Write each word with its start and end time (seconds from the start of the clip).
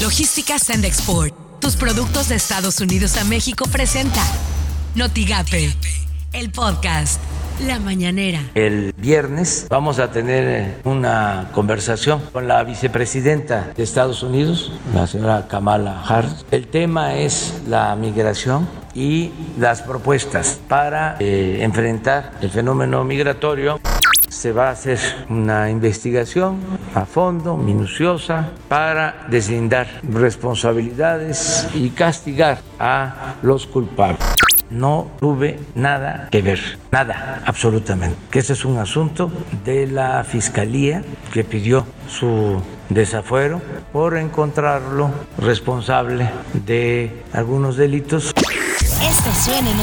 Logística 0.00 0.58
Send 0.58 0.86
Export. 0.86 1.34
Tus 1.60 1.76
productos 1.76 2.30
de 2.30 2.34
Estados 2.34 2.80
Unidos 2.80 3.18
a 3.18 3.24
México 3.24 3.66
presenta 3.70 4.22
Notigape, 4.94 5.74
el 6.32 6.50
podcast. 6.50 7.20
La 7.66 7.78
mañanera. 7.78 8.40
El 8.54 8.94
viernes 8.96 9.66
vamos 9.68 9.98
a 9.98 10.10
tener 10.10 10.48
eh, 10.48 10.76
una 10.84 11.50
conversación 11.52 12.22
con 12.32 12.48
la 12.48 12.64
vicepresidenta 12.64 13.74
de 13.76 13.82
Estados 13.82 14.22
Unidos, 14.22 14.72
la 14.94 15.06
señora 15.06 15.46
Kamala 15.46 16.02
Harris. 16.02 16.46
El 16.50 16.68
tema 16.68 17.16
es 17.16 17.60
la 17.68 17.94
migración 17.94 18.66
y 18.94 19.32
las 19.58 19.82
propuestas 19.82 20.58
para 20.66 21.16
eh, 21.20 21.58
enfrentar 21.60 22.32
el 22.40 22.50
fenómeno 22.50 23.04
migratorio. 23.04 23.78
Se 24.40 24.52
va 24.52 24.68
a 24.68 24.70
hacer 24.70 24.98
una 25.28 25.68
investigación 25.68 26.60
a 26.94 27.04
fondo, 27.04 27.58
minuciosa, 27.58 28.52
para 28.68 29.26
deslindar 29.28 30.00
responsabilidades 30.02 31.68
y 31.74 31.90
castigar 31.90 32.62
a 32.78 33.34
los 33.42 33.66
culpables 33.66 34.24
no 34.70 35.10
tuve 35.18 35.58
nada 35.74 36.28
que 36.30 36.42
ver, 36.42 36.78
nada, 36.92 37.42
absolutamente. 37.44 38.16
Que 38.30 38.38
ese 38.38 38.52
es 38.52 38.64
un 38.64 38.78
asunto 38.78 39.30
de 39.64 39.86
la 39.86 40.22
Fiscalía 40.24 41.02
que 41.32 41.44
pidió 41.44 41.84
su 42.08 42.62
desafuero 42.88 43.60
por 43.92 44.16
encontrarlo 44.16 45.10
responsable 45.38 46.30
de 46.52 47.24
algunos 47.32 47.76
delitos. 47.76 48.32
Esto 49.02 49.30
suena 49.32 49.70
en 49.70 49.78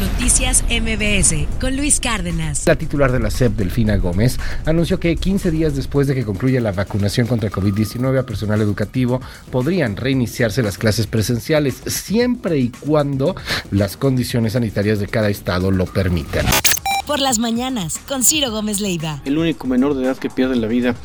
Noticias 0.00 0.64
MBS 0.64 1.46
con 1.60 1.76
Luis 1.76 2.00
Cárdenas. 2.00 2.66
La 2.66 2.74
titular 2.74 3.12
de 3.12 3.20
la 3.20 3.30
SEP, 3.30 3.52
Delfina 3.52 3.96
Gómez, 3.98 4.38
anunció 4.64 4.98
que 4.98 5.14
15 5.14 5.52
días 5.52 5.76
después 5.76 6.08
de 6.08 6.16
que 6.16 6.24
concluya 6.24 6.60
la 6.60 6.72
vacunación 6.72 7.28
contra 7.28 7.50
COVID-19 7.50 8.18
a 8.18 8.26
personal 8.26 8.60
educativo, 8.60 9.20
podrían 9.52 9.94
reiniciarse 9.94 10.64
las 10.64 10.76
clases 10.76 11.06
presenciales 11.06 11.76
siempre 11.86 12.58
y 12.58 12.70
cuando 12.70 13.36
las 13.70 13.96
condiciones 13.96 14.54
sanitarias 14.54 14.98
de 14.98 15.06
cada 15.06 15.28
estado 15.30 15.70
lo 15.70 15.86
permitan 15.86 16.46
por 17.06 17.20
las 17.20 17.38
mañanas 17.38 17.98
con 18.08 18.24
Ciro 18.24 18.50
Gómez 18.50 18.80
Leiva. 18.80 19.22
El 19.24 19.38
único 19.38 19.66
menor 19.68 19.94
de 19.94 20.04
edad 20.04 20.16
que 20.16 20.28
pierde 20.28 20.56
la 20.56 20.66
vida 20.66 20.96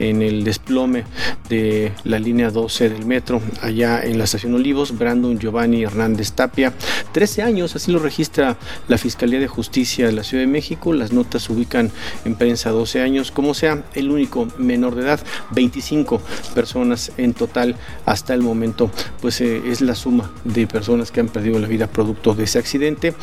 en 0.00 0.22
el 0.22 0.42
desplome 0.42 1.04
de 1.48 1.92
la 2.04 2.18
línea 2.18 2.50
12 2.50 2.88
del 2.88 3.06
metro 3.06 3.40
allá 3.62 4.02
en 4.02 4.18
la 4.18 4.24
estación 4.24 4.54
Olivos, 4.54 4.98
Brandon 4.98 5.38
Giovanni 5.38 5.84
Hernández 5.84 6.32
Tapia, 6.32 6.72
13 7.12 7.42
años, 7.42 7.76
así 7.76 7.92
lo 7.92 8.00
registra 8.00 8.56
la 8.88 8.98
Fiscalía 8.98 9.38
de 9.38 9.46
Justicia 9.46 10.06
de 10.06 10.12
la 10.12 10.24
Ciudad 10.24 10.42
de 10.42 10.48
México, 10.48 10.92
las 10.92 11.12
notas 11.12 11.42
se 11.44 11.52
ubican 11.52 11.92
en 12.24 12.34
prensa 12.34 12.70
12 12.70 13.02
años, 13.02 13.30
como 13.30 13.54
sea, 13.54 13.84
el 13.94 14.10
único 14.10 14.48
menor 14.58 14.94
de 14.94 15.02
edad, 15.02 15.20
25 15.52 16.20
personas 16.54 17.12
en 17.16 17.34
total 17.34 17.76
hasta 18.06 18.34
el 18.34 18.42
momento, 18.42 18.90
pues 19.20 19.40
eh, 19.40 19.62
es 19.66 19.80
la 19.80 19.94
suma 19.94 20.32
de 20.44 20.66
personas 20.66 21.10
que 21.10 21.20
han 21.20 21.28
perdido 21.28 21.58
la 21.58 21.68
vida 21.68 21.86
producto 21.86 22.34
de 22.34 22.44
ese 22.44 22.58
accidente. 22.58 23.14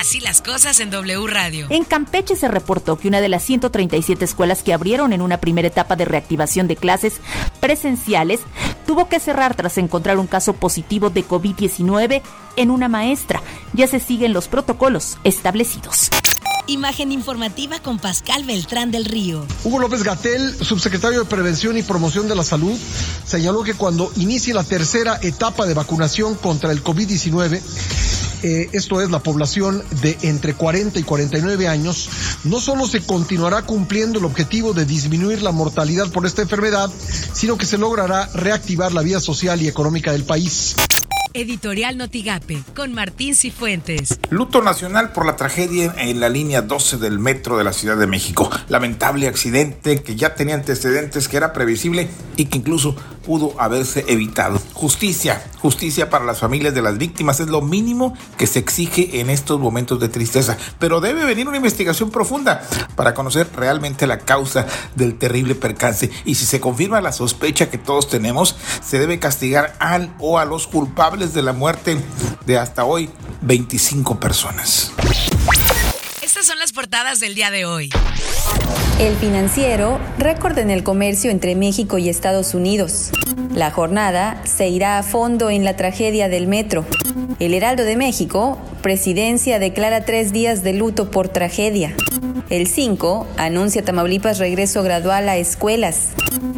Así 0.00 0.18
las 0.18 0.40
cosas 0.40 0.80
en 0.80 0.88
W 0.88 1.26
Radio. 1.26 1.66
En 1.68 1.84
Campeche 1.84 2.34
se 2.34 2.48
reportó 2.48 2.98
que 2.98 3.06
una 3.06 3.20
de 3.20 3.28
las 3.28 3.42
137 3.42 4.24
escuelas 4.24 4.62
que 4.62 4.72
abrieron 4.72 5.12
en 5.12 5.20
una 5.20 5.36
primera 5.36 5.68
etapa 5.68 5.94
de 5.94 6.06
reactivación 6.06 6.66
de 6.68 6.76
clases 6.76 7.20
presenciales 7.60 8.40
tuvo 8.86 9.10
que 9.10 9.20
cerrar 9.20 9.54
tras 9.54 9.76
encontrar 9.76 10.16
un 10.16 10.26
caso 10.26 10.54
positivo 10.54 11.10
de 11.10 11.28
COVID-19 11.28 12.22
en 12.56 12.70
una 12.70 12.88
maestra. 12.88 13.42
Ya 13.74 13.86
se 13.86 14.00
siguen 14.00 14.32
los 14.32 14.48
protocolos 14.48 15.18
establecidos. 15.22 16.08
Imagen 16.66 17.12
informativa 17.12 17.78
con 17.80 17.98
Pascal 17.98 18.44
Beltrán 18.44 18.90
del 18.90 19.04
Río. 19.04 19.44
Hugo 19.64 19.80
López 19.80 20.02
Gatel, 20.02 20.54
subsecretario 20.64 21.18
de 21.18 21.24
Prevención 21.26 21.76
y 21.76 21.82
Promoción 21.82 22.26
de 22.26 22.36
la 22.36 22.44
Salud, 22.44 22.78
señaló 23.26 23.62
que 23.64 23.74
cuando 23.74 24.10
inicie 24.16 24.54
la 24.54 24.64
tercera 24.64 25.18
etapa 25.20 25.66
de 25.66 25.74
vacunación 25.74 26.36
contra 26.36 26.72
el 26.72 26.82
COVID-19, 26.82 27.60
eh, 28.42 28.68
esto 28.72 29.00
es 29.00 29.10
la 29.10 29.20
población 29.20 29.82
de 30.02 30.16
entre 30.22 30.54
40 30.54 30.98
y 30.98 31.02
49 31.02 31.68
años, 31.68 32.08
no 32.44 32.60
solo 32.60 32.86
se 32.86 33.00
continuará 33.00 33.62
cumpliendo 33.62 34.18
el 34.18 34.24
objetivo 34.24 34.72
de 34.72 34.84
disminuir 34.84 35.42
la 35.42 35.52
mortalidad 35.52 36.10
por 36.10 36.26
esta 36.26 36.42
enfermedad, 36.42 36.90
sino 37.32 37.56
que 37.56 37.66
se 37.66 37.78
logrará 37.78 38.26
reactivar 38.34 38.92
la 38.92 39.02
vida 39.02 39.20
social 39.20 39.60
y 39.62 39.68
económica 39.68 40.12
del 40.12 40.24
país. 40.24 40.76
Editorial 41.32 41.96
Notigape, 41.96 42.62
con 42.74 42.92
Martín 42.92 43.36
Cifuentes. 43.36 44.18
Luto 44.30 44.62
nacional 44.62 45.12
por 45.12 45.26
la 45.26 45.36
tragedia 45.36 45.94
en 45.96 46.18
la 46.18 46.28
línea 46.28 46.62
12 46.62 46.96
del 46.96 47.20
metro 47.20 47.56
de 47.56 47.62
la 47.62 47.72
Ciudad 47.72 47.96
de 47.96 48.08
México. 48.08 48.50
Lamentable 48.68 49.28
accidente 49.28 50.02
que 50.02 50.16
ya 50.16 50.34
tenía 50.34 50.56
antecedentes, 50.56 51.28
que 51.28 51.36
era 51.36 51.52
previsible 51.52 52.08
y 52.36 52.46
que 52.46 52.58
incluso 52.58 52.96
pudo 53.30 53.54
haberse 53.58 54.04
evitado. 54.08 54.60
Justicia, 54.74 55.40
justicia 55.62 56.10
para 56.10 56.24
las 56.24 56.40
familias 56.40 56.74
de 56.74 56.82
las 56.82 56.98
víctimas 56.98 57.38
es 57.38 57.46
lo 57.46 57.62
mínimo 57.62 58.12
que 58.36 58.48
se 58.48 58.58
exige 58.58 59.20
en 59.20 59.30
estos 59.30 59.60
momentos 59.60 60.00
de 60.00 60.08
tristeza. 60.08 60.56
Pero 60.80 61.00
debe 61.00 61.24
venir 61.24 61.46
una 61.46 61.58
investigación 61.58 62.10
profunda 62.10 62.66
para 62.96 63.14
conocer 63.14 63.48
realmente 63.54 64.08
la 64.08 64.18
causa 64.18 64.66
del 64.96 65.16
terrible 65.16 65.54
percance. 65.54 66.10
Y 66.24 66.34
si 66.34 66.44
se 66.44 66.58
confirma 66.58 67.00
la 67.00 67.12
sospecha 67.12 67.70
que 67.70 67.78
todos 67.78 68.08
tenemos, 68.08 68.56
se 68.82 68.98
debe 68.98 69.20
castigar 69.20 69.76
al 69.78 70.12
o 70.18 70.40
a 70.40 70.44
los 70.44 70.66
culpables 70.66 71.32
de 71.32 71.42
la 71.42 71.52
muerte 71.52 71.98
de 72.46 72.58
hasta 72.58 72.84
hoy 72.84 73.10
25 73.42 74.18
personas. 74.18 74.90
Estas 76.30 76.46
son 76.46 76.60
las 76.60 76.72
portadas 76.72 77.18
del 77.18 77.34
día 77.34 77.50
de 77.50 77.64
hoy. 77.64 77.90
El 79.00 79.16
financiero, 79.16 79.98
récord 80.16 80.56
en 80.58 80.70
el 80.70 80.84
comercio 80.84 81.28
entre 81.28 81.56
México 81.56 81.98
y 81.98 82.08
Estados 82.08 82.54
Unidos. 82.54 83.10
La 83.52 83.72
jornada 83.72 84.40
se 84.44 84.68
irá 84.68 84.98
a 84.98 85.02
fondo 85.02 85.50
en 85.50 85.64
la 85.64 85.74
tragedia 85.74 86.28
del 86.28 86.46
metro. 86.46 86.86
El 87.40 87.52
Heraldo 87.52 87.82
de 87.82 87.96
México, 87.96 88.60
presidencia 88.80 89.58
declara 89.58 90.04
tres 90.04 90.32
días 90.32 90.62
de 90.62 90.72
luto 90.72 91.10
por 91.10 91.28
tragedia. 91.28 91.96
El 92.48 92.68
5 92.68 93.26
anuncia 93.36 93.84
Tamaulipas 93.84 94.38
regreso 94.38 94.84
gradual 94.84 95.28
a 95.28 95.36
escuelas. 95.36 96.10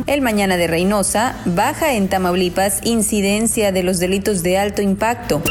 El 0.06 0.20
mañana 0.20 0.58
de 0.58 0.66
Reynosa 0.66 1.34
baja 1.46 1.94
en 1.94 2.10
Tamaulipas 2.10 2.80
incidencia 2.84 3.72
de 3.72 3.82
los 3.82 3.98
delitos 3.98 4.42
de 4.42 4.58
alto 4.58 4.82
impacto. 4.82 5.42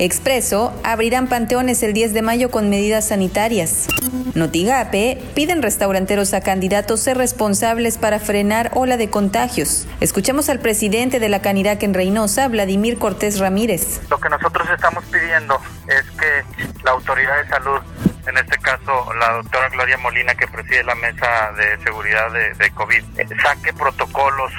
Expreso 0.00 0.72
abrirán 0.84 1.26
panteones 1.26 1.82
el 1.82 1.92
10 1.92 2.14
de 2.14 2.22
mayo 2.22 2.52
con 2.52 2.70
medidas 2.70 3.08
sanitarias. 3.08 3.88
Notigape 4.34 5.20
piden 5.34 5.60
restauranteros 5.60 6.34
a 6.34 6.40
candidatos 6.40 7.00
ser 7.00 7.18
responsables 7.18 7.98
para 7.98 8.20
frenar 8.20 8.70
ola 8.74 8.96
de 8.96 9.10
contagios. 9.10 9.88
Escuchamos 10.00 10.48
al 10.50 10.60
presidente 10.60 11.18
de 11.18 11.28
la 11.28 11.42
Canirac 11.42 11.82
en 11.82 11.94
Reynosa, 11.94 12.46
Vladimir 12.46 12.98
Cortés 12.98 13.40
Ramírez. 13.40 14.00
Lo 14.08 14.20
que 14.20 14.28
nosotros 14.28 14.68
estamos 14.72 15.04
pidiendo 15.06 15.58
es 15.88 16.04
que 16.12 16.62
la 16.84 16.92
autoridad 16.92 17.42
de 17.42 17.48
salud 17.48 17.80
en 18.28 18.36
este 18.36 18.58
caso 18.58 19.12
la 19.14 19.32
doctora 19.32 19.68
Gloria 19.70 19.96
Molina, 19.98 20.34
que 20.34 20.46
preside 20.46 20.84
la 20.84 20.94
mesa 20.94 21.52
de 21.52 21.78
seguridad 21.82 22.30
de, 22.30 22.70
COVID, 22.72 23.02
eh, 23.18 23.26
saque 23.42 23.72
protocolos 23.72 24.52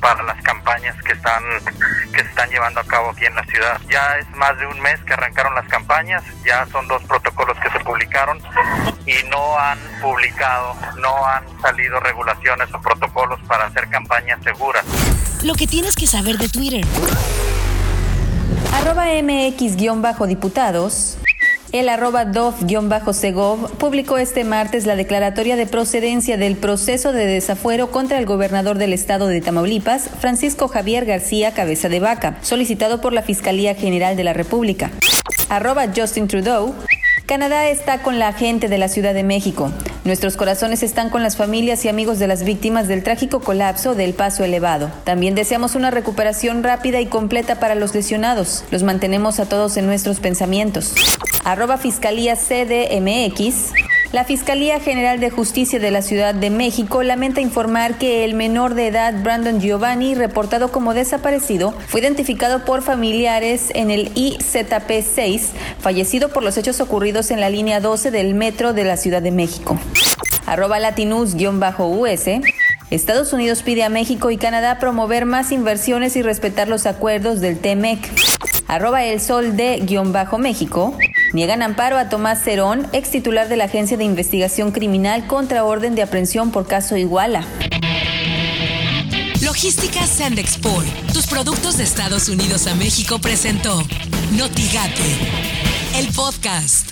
para 0.00 0.22
las 0.22 0.40
campañas 0.42 0.96
que 1.02 1.12
están 1.12 1.42
que 2.12 2.22
se 2.22 2.28
están 2.28 2.48
llevando 2.50 2.80
a 2.80 2.84
cabo 2.84 3.10
aquí 3.10 3.26
en 3.26 3.34
la 3.34 3.44
ciudad. 3.44 3.78
Ya 3.88 4.16
es 4.18 4.28
más 4.36 4.58
de 4.58 4.66
un 4.66 4.80
mes 4.80 4.98
que 5.04 5.12
arrancaron 5.12 5.54
las 5.54 5.68
campañas, 5.68 6.22
ya 6.44 6.66
son 6.66 6.88
dos 6.88 7.02
protocolos 7.04 7.56
que 7.58 7.70
se 7.70 7.80
publicaron 7.80 8.40
y 9.06 9.14
no 9.28 9.58
han 9.58 9.78
publicado, 10.00 10.74
no 10.98 11.26
han 11.26 11.44
salido 11.60 12.00
regulaciones 12.00 12.72
o 12.72 12.80
protocolos 12.80 13.38
para 13.46 13.66
hacer 13.66 13.88
campañas 13.88 14.40
seguras. 14.42 14.84
Lo 15.44 15.54
que 15.54 15.66
tienes 15.66 15.94
que 15.94 16.06
saber 16.06 16.38
de 16.38 16.48
Twitter. 16.48 16.86
Arroba 18.72 19.06
MX-diputados 19.06 21.18
el 21.72 21.88
arroba 21.88 22.24
dov-segov 22.24 23.70
publicó 23.78 24.18
este 24.18 24.44
martes 24.44 24.86
la 24.86 24.96
declaratoria 24.96 25.56
de 25.56 25.66
procedencia 25.66 26.36
del 26.36 26.56
proceso 26.56 27.12
de 27.12 27.26
desafuero 27.26 27.90
contra 27.90 28.18
el 28.18 28.26
gobernador 28.26 28.78
del 28.78 28.92
estado 28.92 29.28
de 29.28 29.40
Tamaulipas, 29.40 30.10
Francisco 30.18 30.68
Javier 30.68 31.04
García 31.04 31.52
Cabeza 31.52 31.88
de 31.88 32.00
Vaca, 32.00 32.38
solicitado 32.42 33.00
por 33.00 33.12
la 33.12 33.22
Fiscalía 33.22 33.74
General 33.74 34.16
de 34.16 34.24
la 34.24 34.32
República. 34.32 34.90
Arroba 35.48 35.86
Justin 35.94 36.28
Trudeau 36.28 36.74
Canadá 37.30 37.68
está 37.68 38.02
con 38.02 38.18
la 38.18 38.32
gente 38.32 38.66
de 38.66 38.76
la 38.76 38.88
Ciudad 38.88 39.14
de 39.14 39.22
México. 39.22 39.70
Nuestros 40.02 40.36
corazones 40.36 40.82
están 40.82 41.10
con 41.10 41.22
las 41.22 41.36
familias 41.36 41.84
y 41.84 41.88
amigos 41.88 42.18
de 42.18 42.26
las 42.26 42.42
víctimas 42.42 42.88
del 42.88 43.04
trágico 43.04 43.38
colapso 43.38 43.94
del 43.94 44.14
paso 44.14 44.42
elevado. 44.42 44.90
También 45.04 45.36
deseamos 45.36 45.76
una 45.76 45.92
recuperación 45.92 46.64
rápida 46.64 47.00
y 47.00 47.06
completa 47.06 47.60
para 47.60 47.76
los 47.76 47.94
lesionados. 47.94 48.64
Los 48.72 48.82
mantenemos 48.82 49.38
a 49.38 49.48
todos 49.48 49.76
en 49.76 49.86
nuestros 49.86 50.18
pensamientos. 50.18 50.92
Arroba 51.44 51.78
Fiscalía 51.78 52.34
CDMX. 52.34 53.89
La 54.12 54.24
Fiscalía 54.24 54.80
General 54.80 55.20
de 55.20 55.30
Justicia 55.30 55.78
de 55.78 55.92
la 55.92 56.02
Ciudad 56.02 56.34
de 56.34 56.50
México 56.50 57.04
lamenta 57.04 57.40
informar 57.40 57.96
que 57.96 58.24
el 58.24 58.34
menor 58.34 58.74
de 58.74 58.88
edad 58.88 59.14
Brandon 59.22 59.60
Giovanni, 59.60 60.16
reportado 60.16 60.72
como 60.72 60.94
desaparecido, 60.94 61.72
fue 61.86 62.00
identificado 62.00 62.64
por 62.64 62.82
familiares 62.82 63.70
en 63.72 63.92
el 63.92 64.12
IZP-6, 64.14 65.50
fallecido 65.78 66.30
por 66.30 66.42
los 66.42 66.56
hechos 66.56 66.80
ocurridos 66.80 67.30
en 67.30 67.38
la 67.38 67.50
línea 67.50 67.78
12 67.78 68.10
del 68.10 68.34
metro 68.34 68.72
de 68.72 68.82
la 68.82 68.96
Ciudad 68.96 69.22
de 69.22 69.30
México. 69.30 69.78
Arroba 70.44 70.80
Latinus-US. 70.80 72.40
Estados 72.90 73.32
Unidos 73.32 73.62
pide 73.62 73.84
a 73.84 73.90
México 73.90 74.32
y 74.32 74.38
Canadá 74.38 74.80
promover 74.80 75.24
más 75.24 75.52
inversiones 75.52 76.16
y 76.16 76.22
respetar 76.22 76.66
los 76.66 76.86
acuerdos 76.86 77.40
del 77.40 77.60
TEMEC. 77.60 78.00
Arroba 78.66 79.04
el 79.04 79.20
sol 79.20 79.56
de 79.56 79.76
guion 79.76 80.12
bajo 80.12 80.38
México. 80.38 80.96
Niegan 81.32 81.62
amparo 81.62 81.96
a 81.96 82.08
Tomás 82.08 82.42
Cerón, 82.42 82.88
ex 82.92 83.10
titular 83.10 83.48
de 83.48 83.56
la 83.56 83.64
Agencia 83.64 83.96
de 83.96 84.04
Investigación 84.04 84.72
Criminal 84.72 85.26
contra 85.28 85.64
orden 85.64 85.94
de 85.94 86.02
aprehensión 86.02 86.50
por 86.50 86.66
caso 86.66 86.96
Iguala. 86.96 87.44
Logística 89.40 90.06
Sandexport, 90.06 90.86
tus 91.12 91.26
productos 91.26 91.76
de 91.78 91.84
Estados 91.84 92.28
Unidos 92.28 92.66
a 92.66 92.74
México 92.74 93.20
presentó 93.20 93.80
Notigate, 94.32 95.18
el 95.96 96.08
podcast. 96.08 96.89